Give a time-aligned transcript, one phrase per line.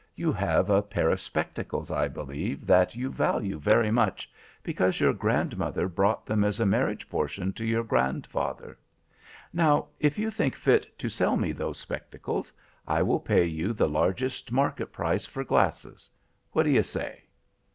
[0.15, 4.31] You have a pair of spectacles, I believe, that you value very much,
[4.63, 8.79] because your grandmother brought them as a marriage portion to your grandfather.
[9.53, 12.51] Now, if you think fit to sell me those spectacles,
[12.87, 16.09] I will pay you the largest market price for glasses.
[16.51, 17.21] What do you say?